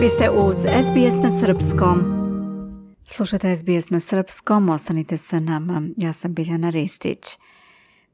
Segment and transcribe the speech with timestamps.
[0.00, 2.00] Vi ste uz SBS na Srpskom.
[3.04, 5.82] Slušajte SBS na Srpskom, ostanite sa nama.
[5.96, 7.18] Ja sam Biljana Ristić.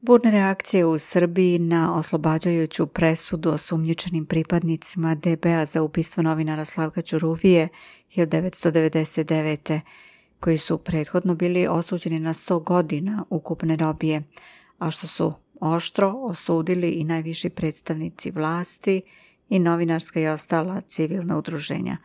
[0.01, 7.69] Burne reakcije u Srbiji na oslobađajuću presudu osumnjičenim pripadnicima DBA za ubistvo novinara Slavka Ćuruvije
[8.17, 9.81] 1999.
[10.41, 14.23] koji su prethodno bili osuđeni na 100 godina ukupne robije,
[14.79, 19.03] a što su oštro osudili i najviši predstavnici vlasti
[19.49, 21.97] i novinarska i ostala civilna udruženja.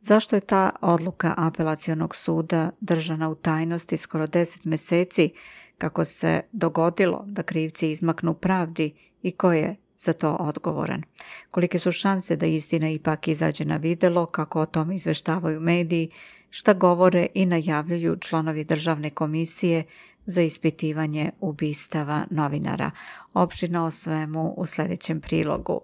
[0.00, 5.30] Zašto je ta odluka apelacionog suda držana u tajnosti skoro 10 meseci
[5.78, 11.02] kako se dogodilo da krivci izmaknu pravdi i ko je za to odgovoran.
[11.50, 16.10] Kolike su šanse da istina ipak izađe na videlo, kako o tome izveštavaju mediji,
[16.50, 19.84] šta govore i najavljuju članovi državne komisije
[20.26, 22.90] za ispitivanje ubistava novinara.
[23.34, 25.80] Opština o svemu u sljedećem prilogu.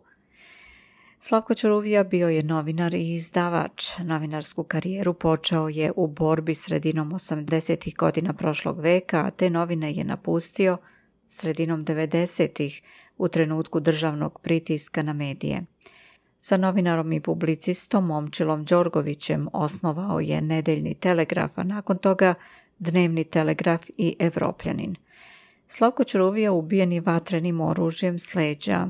[1.25, 3.99] Slavko Ćuruvija bio je novinar i izdavač.
[3.99, 7.97] Novinarsku karijeru počeo je u borbi sredinom 80.
[7.97, 10.77] godina prošlog veka, a te novine je napustio
[11.29, 12.83] sredinom 90.
[13.19, 15.63] u trenutku državnog pritiska na medije.
[16.41, 22.35] Sa novinarom i publicistom Momčilom Đorgovićem osnovao je Nedeljni telegraf, a nakon toga
[22.79, 24.97] Dnevni telegraf i Evropljanin.
[25.69, 28.89] Slavko Ćuruvija ubijen je vatrenim oružjem sleđa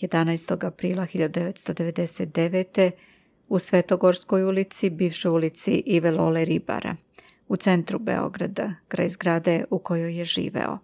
[0.00, 0.66] 11.
[0.66, 2.90] aprila 1999.
[3.48, 6.96] u Svetogorskoj ulici, bivšoj ulici Ive Lole Ribara,
[7.48, 10.78] u centru Beograda, kraj zgrade u kojoj je živeo.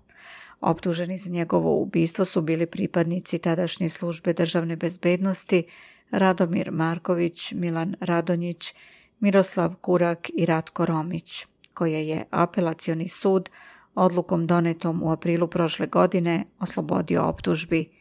[0.60, 5.64] Optuženi za njegovo ubistvo su bili pripadnici tadašnje službe državne bezbednosti
[6.10, 8.74] Radomir Marković, Milan Radonjić,
[9.20, 13.50] Miroslav Kurak i Ratko Romić, koje je apelacioni sud
[13.94, 17.88] odlukom donetom u aprilu prošle godine oslobodio optužbi–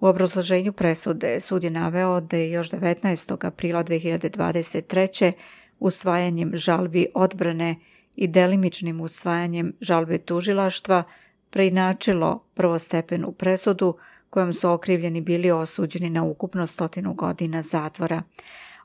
[0.00, 3.46] u obrazloženju presude sud je naveo da je još 19.
[3.46, 5.32] aprila 2023.
[5.78, 7.76] usvajanjem žalbi odbrane
[8.16, 11.02] i delimičnim usvajanjem žalbe tužilaštva
[11.50, 13.96] preinačilo prvostepenu presudu
[14.30, 18.22] kojom su okrivljeni bili osuđeni na ukupno stotinu godina zatvora.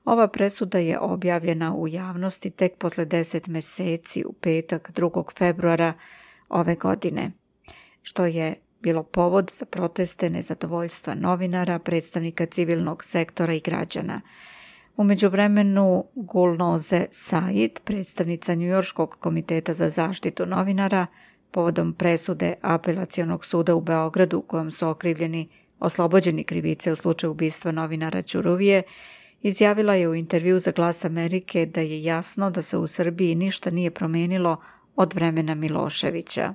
[0.06, 5.38] Ova presuda je objavljena u javnosti tek posle 10 meseci u petak 2.
[5.38, 5.94] februara
[6.50, 7.32] ove godine,
[8.02, 14.22] što je bilo povod za proteste nezadovoljstva novinara, predstavnika civilnog sektora i građana.
[14.98, 21.08] U međuvremenu Gulnoze Said, predstavnica Njujorskog komiteta za zaštitu novinara,
[21.52, 27.72] povodom presude apelacionog suda u Beogradu u kojem su okrivljeni oslobođeni krivice u slučaju ubistva
[27.72, 28.84] novinara Ćuruvije,
[29.42, 33.72] izjavila je u intervju za Glas Amerike da je jasno da se u Srbiji ništa
[33.72, 34.58] nije promenilo
[34.96, 36.54] od vremena Miloševića.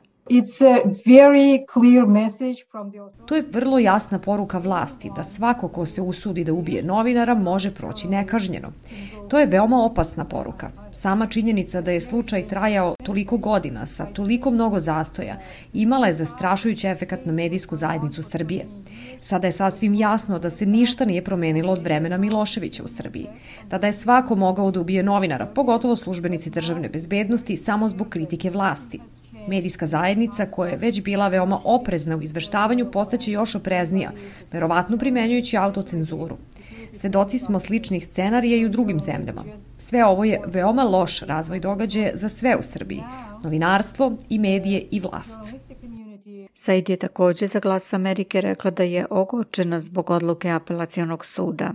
[3.27, 7.71] To je vrlo jasna poruka vlasti da svako ko se usudi da ubije novinara može
[7.71, 8.72] proći nekažnjeno.
[9.28, 10.71] To je veoma opasna poruka.
[10.93, 15.37] Sama činjenica da je slučaj trajao toliko godina sa toliko mnogo zastoja
[15.72, 18.66] imala je zastrašujući efekat na medijsku zajednicu Srbije.
[19.21, 23.27] Sada je sasvim jasno da se ništa nije promenilo od vremena Miloševića u Srbiji.
[23.69, 29.00] Tada je svako mogao da ubije novinara, pogotovo službenici državne bezbednosti, samo zbog kritike vlasti.
[29.48, 34.10] Medijska zajednica, koja je već bila veoma oprezna u izveštavanju, postaće još opreznija,
[34.53, 36.36] verovatno primenjujući autocenzuru.
[36.92, 39.44] Svedoci smo sličnih scenarija i u drugim zemljama.
[39.78, 43.03] Sve ovo je veoma loš razvoj događaja za sve u Srbiji,
[43.42, 45.54] novinarstvo i medije i vlast.
[46.54, 51.72] Said je takođe za glas Amerike rekla da je ogorčena zbog odluke apelacionog suda.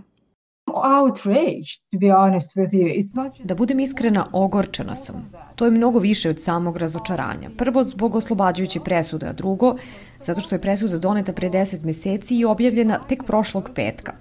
[3.43, 5.31] Da budem iskrena, ogorčena sam.
[5.55, 7.49] To je mnogo više od samog razočaranja.
[7.57, 9.75] Prvo zbog oslobađajuće presude, a drugo
[10.21, 14.13] zato što je presuda doneta pre 10 meseci i objavljena tek prošlog petka.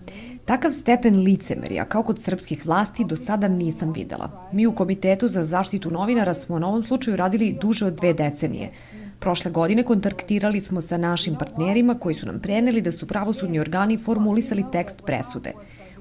[0.44, 4.48] Takav stepen licemerja, kao kod srpskih vlasti, do sada nisam videla.
[4.52, 8.70] Mi u Komitetu za zaštitu novinara smo na ovom slučaju radili duže od dve decenije.
[9.18, 13.98] Prošle godine kontaktirali smo sa našim partnerima koji su nam preneli da su pravosudni organi
[13.98, 15.52] formulisali tekst presude.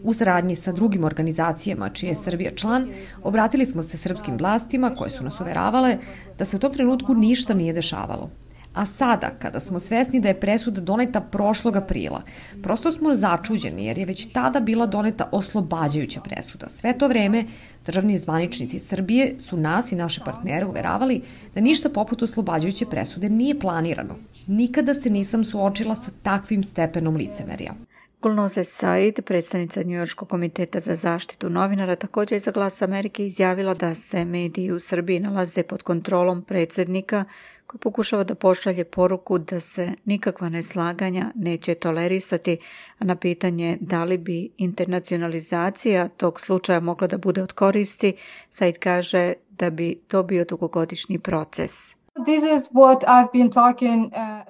[0.03, 2.87] U saradnji sa drugim organizacijama čije je Srbija član,
[3.23, 5.97] obratili smo se srpskim vlastima koje su nas uveravale
[6.37, 8.29] da se u tom trenutku ništa nije dešavalo.
[8.73, 12.21] A sada, kada smo svesni da je presuda doneta prošlog aprila,
[12.63, 16.69] prosto smo začuđeni jer je već tada bila doneta oslobađajuća presuda.
[16.69, 17.45] Sve to vreme
[17.85, 21.21] državni zvaničnici Srbije su nas i naše partnere uveravali
[21.55, 24.15] da ništa poput oslobađajuće presude nije planirano.
[24.47, 27.73] Nikada se nisam suočila sa takvim stepenom licemerja.
[28.21, 33.95] Gulnoze Said, predstavnica Njujorskog komiteta za zaštitu novinara, također je za glas Amerike izjavila da
[33.95, 37.25] se mediji u Srbiji nalaze pod kontrolom predsednika
[37.67, 42.57] koji pokušava da pošalje poruku da se nikakva neslaganja neće tolerisati,
[42.99, 48.13] a na pitanje da li bi internacionalizacija tog slučaja mogla da bude od koristi,
[48.49, 52.00] Said kaže da bi to bio dugogodišnji proces.
[52.15, 52.23] Uh...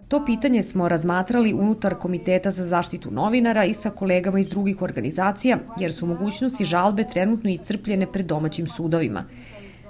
[0.08, 5.58] To pitanje smo razmatrali unutar Komiteta za zaštitu novinara i sa kolegama iz drugih organizacija,
[5.80, 9.26] jer su mogućnosti žalbe trenutno iscrpljene pred domaćim sudovima.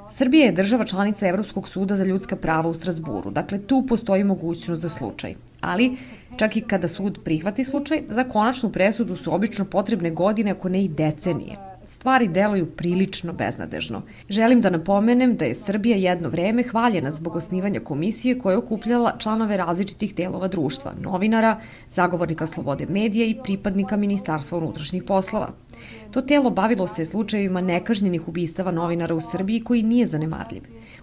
[0.09, 4.81] Srbija je država članica Evropskog suda za ljudska prava u Strasburu, dakle tu postoji mogućnost
[4.81, 5.35] za slučaj.
[5.61, 5.97] Ali,
[6.37, 10.83] čak i kada sud prihvati slučaj, za konačnu presudu su obično potrebne godine, ako ne
[10.83, 14.01] i decenije stvari deluju prilično beznadežno.
[14.29, 19.17] Želim da napomenem da je Srbija jedno vreme hvaljena zbog osnivanja komisije koja je okupljala
[19.19, 21.57] članove različitih delova društva, novinara,
[21.89, 25.49] zagovornika slobode medija i pripadnika Ministarstva unutrašnjih poslova.
[26.11, 30.61] To telo bavilo se slučajevima nekažnjenih ubistava novinara u Srbiji koji nije zanemarljiv.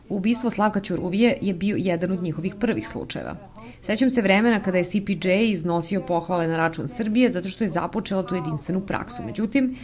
[0.09, 3.37] Ubistvo Slavka Ćuruvije je bio jedan od njihovih prvih slučajeva.
[3.83, 8.23] Sećam se vremena kada je CPJ iznosio pohvale na račun Srbije zato što je započela
[8.23, 9.23] tu jedinstvenu praksu.
[9.23, 9.77] Međutim,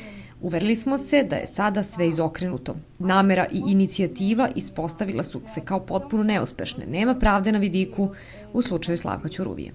[0.45, 2.77] Uverili smo se da je sada sve izokrenuto.
[2.99, 6.87] Namera i inicijativa ispostavila su se kao potpuno neuspešne.
[6.87, 8.11] Nema pravde na vidiku
[8.53, 9.73] u slučaju Slavka Ćuruvije.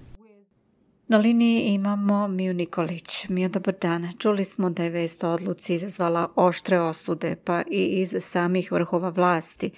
[1.08, 3.28] Na liniji imamo Miju Nikolić.
[3.28, 4.08] Mio, dobar dan.
[4.18, 9.08] Čuli smo da je vest o odluci izazvala oštre osude, pa i iz samih vrhova
[9.08, 9.70] vlasti.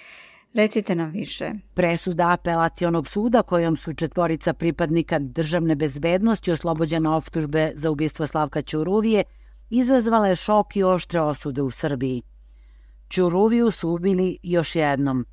[0.55, 1.51] Recite nam više.
[1.75, 9.25] Presuda apelacionog suda kojom su četvorica pripadnika državne bezbednosti oslobođena optužbe za ubistvo Slavka Ćuruvije–
[9.73, 12.23] izazvala je šok i oštre osude u Srbiji.
[13.09, 15.27] Čuruviju su ubili još jednom.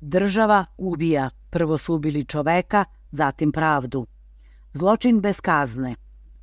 [0.00, 4.06] Država ubija, prvo su ubili čoveka, zatim pravdu.
[4.72, 5.94] Zločin bez kazne.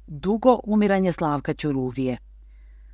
[0.08, 2.18] Dugo umiranje Slavka Ćuruvije.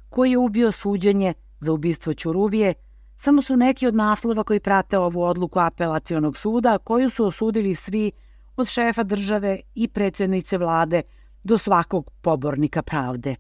[0.10, 2.74] Koji je ubio suđenje za ubistvo Ćuruvije,
[3.16, 8.12] samo su neki od naslova koji prate ovu odluku apelacionog suda, koju su osudili svi
[8.58, 11.02] od šefa države i predsednice vlade
[11.44, 13.36] do svakog pobornika pravde.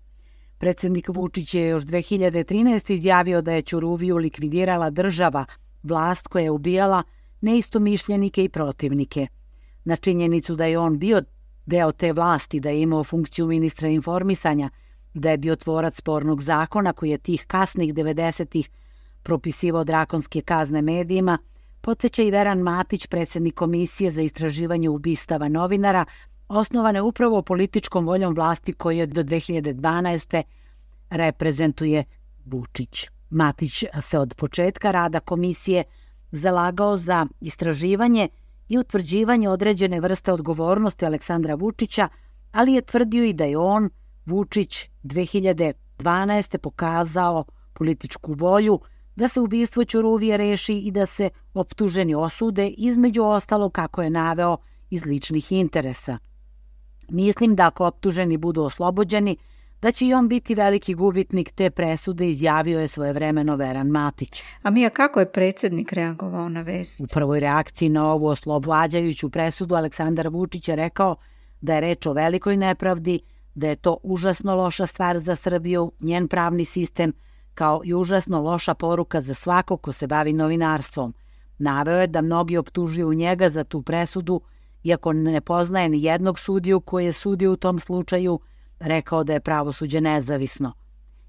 [0.57, 2.93] Predsednik Vučić je još 2013.
[2.93, 5.45] izjavio da je Ćuruviju likvidirala država,
[5.83, 7.03] vlast koja je ubijala
[7.41, 9.27] neistomišljenike i protivnike.
[9.85, 11.21] Na činjenicu da je on bio
[11.65, 14.69] deo te vlasti, da je imao funkciju ministra informisanja,
[15.13, 18.69] da je bio tvorac spornog zakona koji je tih kasnih 90-ih
[19.23, 21.37] propisivao drakonske kazne medijima,
[21.81, 26.05] podsjeća i Veran Matić, predsednik Komisije za istraživanje ubistava novinara,
[26.47, 30.43] osnovane upravo političkom voljom vlasti koje do 2012.
[31.09, 32.03] reprezentuje
[32.45, 33.07] Vučić.
[33.29, 35.83] Matić se od početka rada komisije
[36.31, 38.29] zalagao za istraživanje
[38.69, 42.07] i utvrđivanje određene vrste odgovornosti Aleksandra Vučića,
[42.51, 43.89] ali je tvrdio i da je on,
[44.25, 46.57] Vučić, 2012.
[46.57, 48.79] pokazao političku volju
[49.15, 54.57] da se ubistvo Ćuruvije reši i da se optuženi osude, između ostalo kako je naveo
[54.89, 56.17] iz ličnih interesa.
[57.09, 59.37] Mislim da ako optuženi budu oslobođeni,
[59.81, 64.43] da će i on biti veliki gubitnik te presude, izjavio je svoje vremeno Veran Matić.
[64.61, 67.01] A Mija, kako je predsednik reagovao na vest?
[67.01, 71.15] U prvoj reakciji na ovu oslobađajuću presudu Aleksandar Vučić je rekao
[71.61, 73.19] da je reč o velikoj nepravdi,
[73.55, 77.13] da je to užasno loša stvar za Srbiju, njen pravni sistem,
[77.53, 81.13] kao i užasno loša poruka za svako ko se bavi novinarstvom.
[81.57, 84.41] Naveo je da mnogi optužuju njega za tu presudu,
[84.87, 88.39] iako ne poznaje ni jednog sudiju koji je sudio u tom slučaju,
[88.79, 90.73] rekao da je pravosuđe nezavisno.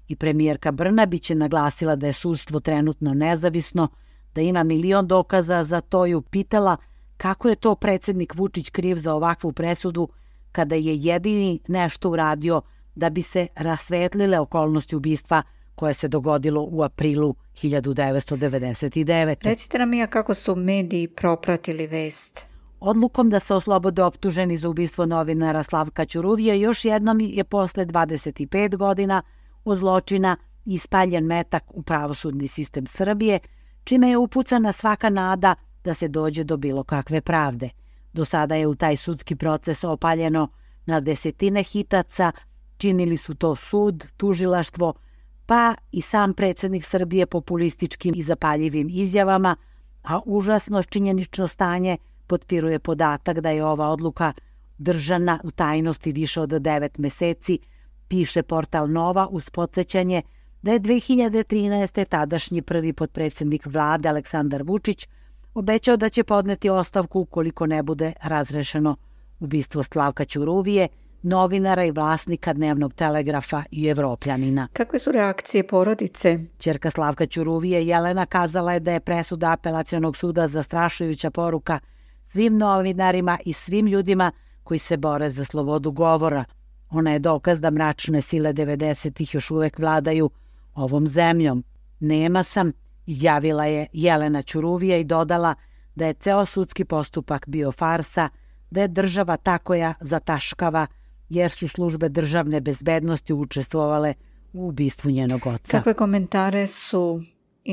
[0.07, 3.87] I premijerka Brnabić je naglasila da je sudstvo trenutno nezavisno,
[4.35, 6.77] da ima milion dokaza za to i upitala
[7.17, 10.09] kako je to predsednik Vučić kriv za ovakvu presudu
[10.51, 12.61] kada je jedini nešto uradio
[12.95, 15.43] da bi se rasvetlile okolnosti ubistva
[15.75, 19.35] koje se dogodilo u aprilu 1999.
[19.41, 22.48] Recite nam ja kako su mediji propratili vest.
[22.79, 28.75] Odlukom da se oslobode optuženi za ubistvo novinara Slavka Ćuruvija još jednom je posle 25
[28.75, 29.21] godina
[29.65, 33.39] od zločina ispaljen metak u pravosudni sistem Srbije,
[33.83, 37.69] čime je upucana svaka nada da se dođe do bilo kakve pravde.
[38.13, 40.47] Do sada je u taj sudski proces opaljeno
[40.85, 42.31] na desetine hitaca,
[42.77, 44.93] činili su to sud, tužilaštvo,
[45.45, 49.55] pa i sam predsednik Srbije populističkim i zapaljivim izjavama,
[50.03, 51.97] a užasno činjenično stanje–
[52.29, 54.33] potpiruje podatak da je ova odluka
[54.77, 57.59] držana u tajnosti više od 9 meseci,
[58.07, 60.21] piše portal Nova uz podsjećanje
[60.61, 62.05] da je 2013.
[62.05, 65.07] tadašnji prvi potpredsednik vlade Aleksandar Vučić
[65.53, 68.95] obećao da će podneti ostavku ukoliko ne bude razrešeno
[69.39, 70.87] ubistvo Slavka Ćuruvije,
[71.21, 74.67] novinara i vlasnika dnevnog telegrafa i evropljanina.
[74.73, 76.39] Kakve su reakcije porodice?
[76.57, 81.79] Čerka Slavka Ćuruvije Jelena kazala je da je presuda apelacionog suda zastrašujuća poruka
[82.31, 84.31] svim novinarima i svim ljudima
[84.63, 86.45] koji se bore za slobodu govora.
[86.89, 90.29] Ona je dokaz da mračne sile 90-ih još uvek vladaju
[90.75, 91.63] ovom zemljom.
[91.99, 92.71] Nema sam,
[93.05, 95.55] javila je Jelena Ćuruvija i dodala
[95.95, 98.29] da je ceo sudski postupak bio farsa,
[98.71, 100.87] da je država takoja zataškava
[101.29, 104.13] jer su službe državne bezbednosti učestvovale
[104.53, 105.71] u ubistvu njenog oca.
[105.71, 107.21] Kakve komentare su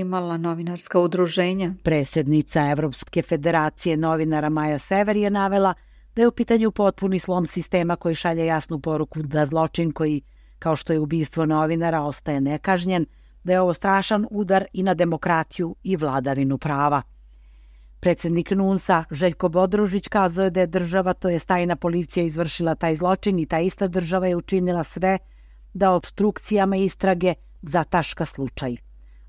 [0.00, 1.75] imala novinarska udruženja?
[1.83, 5.75] Presednica Evropske federacije novinara Maja Sever je navela
[6.17, 10.23] da je u pitanju potpuni slom sistema koji šalje jasnu poruku da zločin koji,
[10.59, 13.07] kao što je ubistvo novinara, ostaje nekažnjen,
[13.45, 17.03] da je ovo strašan udar i na demokratiju i vladavinu prava.
[18.00, 22.97] Predsednik NUNSA Željko Bodružić kazao je da je država, to je stajna policija, izvršila taj
[22.97, 25.19] zločin i ta ista država je učinila sve
[25.75, 28.86] da obstrukcijama istrage zataška slučaj.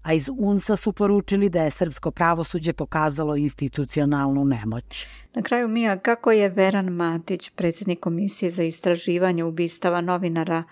[0.07, 5.07] A iz UNSA su poručili da je srpsko pravosuđe pokazalo institucionalnu nemoć.
[5.33, 10.63] Na kraju Mija, kako je Veran Matić, predsjednik Komisije za istraživanje ubistava novinara,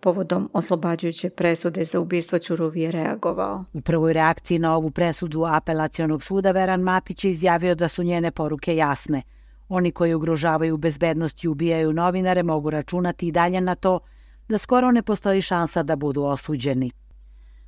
[0.00, 3.64] povodom oslobađajuće presude za ubistvo Ćuruvije reagovao.
[3.72, 8.30] U prvoj reakciji na ovu presudu apelacionog suda Veran Matić je izjavio da su njene
[8.30, 9.22] poruke jasne.
[9.68, 14.00] Oni koji ugrožavaju bezbednost i ubijaju novinare mogu računati i dalje na to
[14.48, 16.90] da skoro ne postoji šansa da budu osuđeni.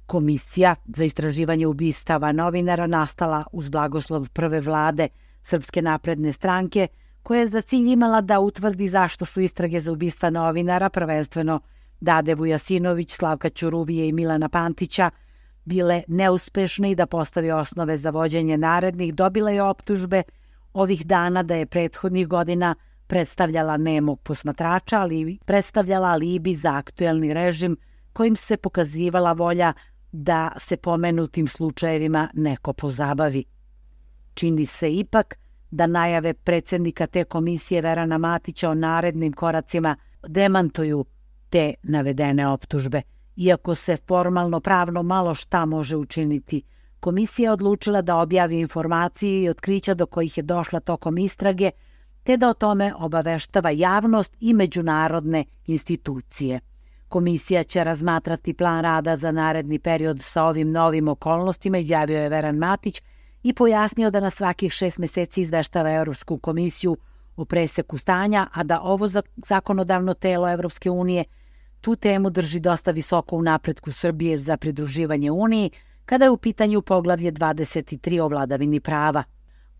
[0.08, 5.08] Komisija za istraživanje ubistava novinara nastala uz blagoslov prve vlade
[5.42, 6.88] Srpske napredne stranke,
[7.22, 11.60] koja je za cilj imala da utvrdi zašto su istrage za ubistva novinara, prvenstveno
[12.00, 15.10] Dade Vujasinović, Slavka Ćuruvije i Milana Pantića,
[15.64, 20.22] bile neuspešne i da postavi osnove za vođenje narednih, dobila je optužbe
[20.72, 22.74] ovih dana da je prethodnih godina
[23.06, 27.76] predstavljala nemog posmatrača, ali predstavljala alibi za aktuelni režim
[28.12, 29.72] kojim se pokazivala volja
[30.20, 33.44] da se pomenutim slučajevima neko pozabavi.
[34.34, 35.38] Čini se ipak
[35.70, 39.96] da najave predsednika te komisije Verana Matića o narednim koracima
[40.28, 41.04] demantuju
[41.50, 43.02] te navedene optužbe.
[43.36, 46.62] Iako se formalno pravno malo šta može učiniti,
[47.00, 51.70] komisija je odlučila da objavi informacije i otkrića do kojih je došla tokom istrage,
[52.22, 56.60] te da o tome obaveštava javnost i međunarodne institucije.
[57.08, 62.56] Komisija će razmatrati plan rada za naredni period sa ovim novim okolnostima, izjavio je Veran
[62.56, 63.02] Matić
[63.42, 66.96] i pojasnio da na svakih šest meseci izveštava Europsku komisiju
[67.36, 71.24] o preseku stanja, a da ovo zakonodavno telo Evropske unije
[71.80, 75.70] tu temu drži dosta visoko u napretku Srbije za pridruživanje Uniji,
[76.04, 79.22] kada je u pitanju poglavlje 23 o vladavini prava.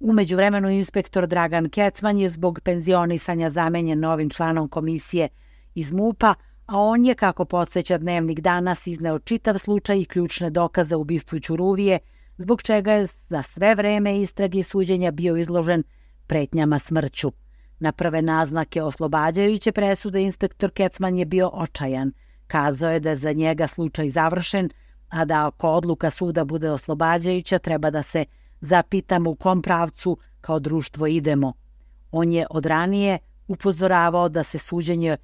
[0.00, 5.28] Umeđu vremenu inspektor Dragan Kecman je zbog penzionisanja zamenjen novim članom komisije
[5.74, 6.34] iz MUPA,
[6.68, 11.40] a on je, kako podsjeća dnevnik danas, izneo čitav slučaj i ključne dokaze u bistvu
[11.40, 11.98] Ćuruvije,
[12.38, 15.82] zbog čega je za sve vreme istrage i suđenja bio izložen
[16.26, 17.32] pretnjama smrću.
[17.80, 22.12] Na prve naznake oslobađajuće presude inspektor Kecman je bio očajan.
[22.46, 24.70] Kazao je da je za njega slučaj završen,
[25.08, 28.24] a da ako odluka suda bude oslobađajuća treba da se
[28.60, 31.52] zapitamo u kom pravcu kao društvo idemo.
[32.10, 35.16] On je od ranije upozoravao da se suđenje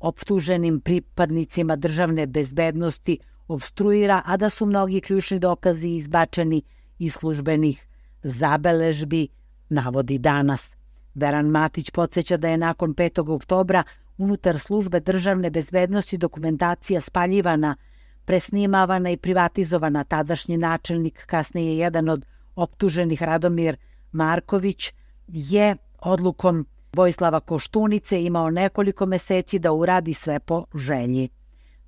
[0.00, 6.62] optuženim pripadnicima državne bezbednosti obstruira, a da su mnogi ključni dokazi izbačeni
[6.98, 7.86] iz službenih
[8.22, 9.28] zabeležbi,
[9.68, 10.70] navodi danas.
[11.14, 13.34] Veran Matić podsjeća da je nakon 5.
[13.34, 13.82] oktobra
[14.18, 17.76] unutar službe državne bezbednosti dokumentacija spaljivana,
[18.24, 20.04] presnimavana i privatizovana.
[20.04, 22.26] Tadašnji načelnik, kasnije jedan od
[22.56, 23.76] optuženih Radomir
[24.12, 24.92] Marković,
[25.28, 31.28] je odlukom Vojislava Koštunice imao nekoliko meseci da uradi sve po želji.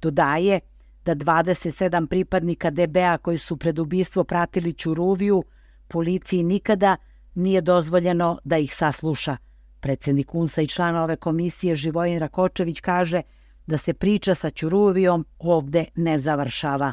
[0.03, 0.61] Dodaje
[1.05, 5.45] da 27 pripadnika DBA koji su pred ubistvo pratili Ćuruviju,
[5.89, 6.97] policiji nikada
[7.35, 9.37] nije dozvoljeno da ih sasluša.
[9.81, 13.23] Predsednik UNSA i član ove komisije Živojin Rakočević kaže
[13.67, 16.93] da se priča sa Ćuruvijom ovde ne završava.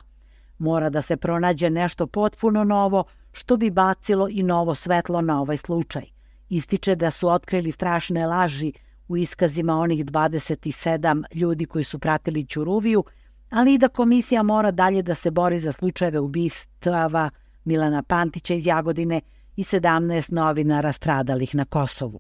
[0.58, 5.58] Mora da se pronađe nešto potpuno novo što bi bacilo i novo svetlo na ovaj
[5.58, 6.19] slučaj.
[6.50, 8.74] Ističe da su otkrili strašne laži
[9.08, 13.04] u iskazima onih 27 ljudi koji su pratili Ćuruviju,
[13.50, 17.30] ali i da komisija mora dalje da se bori za slučajeve ubistava
[17.66, 19.22] Milana Pantića iz Jagodine
[19.56, 22.20] i 17 novinara stradalih na Kosovu.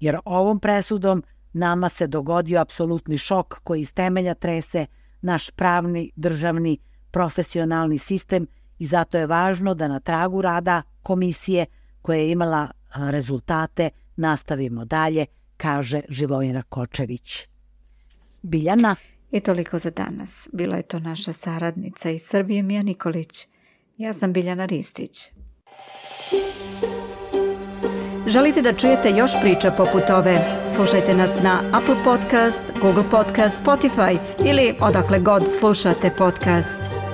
[0.00, 4.86] Jer ovom presudom nama se dogodio apsolutni šok koji iz temelja trese
[5.20, 6.78] naš pravni, državni,
[7.10, 8.46] profesionalni sistem
[8.78, 11.66] i zato je važno da na tragu rada komisije
[12.02, 15.26] koja je imala rezultate nastavimo dalje,
[15.56, 17.46] kaže Živojina Kočević.
[18.42, 18.96] Biljana.
[19.30, 20.48] I toliko za danas.
[20.52, 23.48] Bila je to naša saradnica iz Srbije Mija Nikolić.
[23.96, 25.30] Ja sam Biljana Ristić.
[28.26, 30.36] Želite da čujete još priča poput ove?
[30.76, 37.07] Slušajte nas na Apple Podcast, Google Podcast, Spotify ili odakle god slušate podcast.